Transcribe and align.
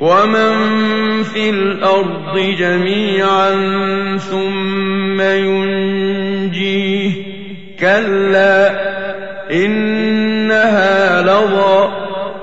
ومن 0.00 0.52
في 1.22 1.50
الأرض 1.50 2.38
جميعا 2.58 3.50
ثم 4.16 5.20
ينجيه 5.20 7.12
كلا 7.80 8.70
إنها 9.50 11.22
لظى 11.22 11.88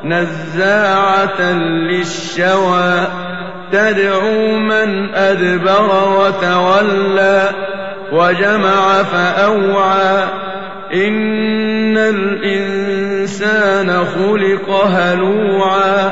نزاعة 0.04 1.42
للشوى 1.62 3.08
تدعو 3.72 4.58
من 4.58 5.16
أدبر 5.16 6.10
وتولى 6.20 7.50
وجمع 8.12 9.04
فأوعى 9.04 10.24
إن 10.94 11.98
الإنسان 11.98 13.90
خلق 14.06 14.70
هلوعا 14.86 16.12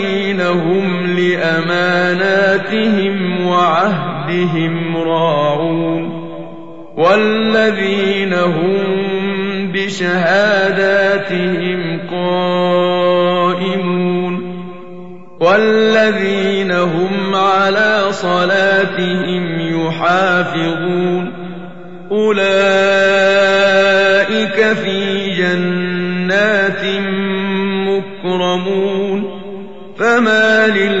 لأماناتهم 1.61 3.45
وعهدهم 3.47 4.97
راعون 4.97 6.21
والذين 6.97 8.33
هم 8.33 9.71
بشهاداتهم 9.71 11.19
قائمون 12.11 13.61
والذين 15.39 16.71
هم 16.71 17.35
على 17.35 18.05
صلاتهم 18.09 19.59
يحافظون 19.59 21.33
أولئك 22.11 22.41
في 24.83 25.29
جنات 25.37 26.85
مكرمون 27.87 29.41
فما 30.01 30.67
للذين 30.67 31.00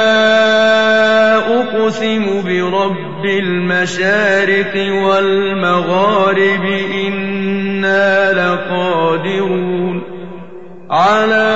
المشارق 3.81 4.75
والمغارب 5.03 6.65
إنا 7.07 8.33
لقادرون 8.33 10.01
على 10.89 11.51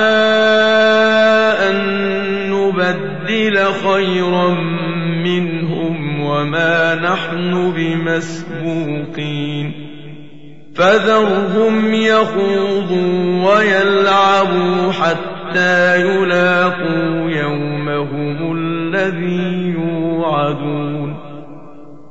أن 1.70 1.76
نبدل 2.50 3.56
خيرا 3.64 4.48
منهم 5.24 6.20
وما 6.20 6.94
نحن 6.94 7.72
بمسبوقين 7.76 9.72
فذرهم 10.74 11.94
يخوضوا 11.94 13.50
ويلعبوا 13.50 14.92
حتى 14.92 16.00
يلاقوا 16.00 17.30
يومهم 17.30 18.56
الذي 18.56 19.74
يوعدون 19.78 20.85